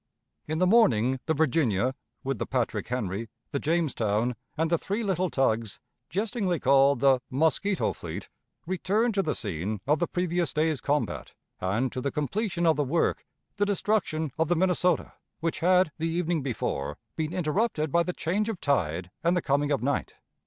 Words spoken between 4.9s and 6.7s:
little tugs, jestingly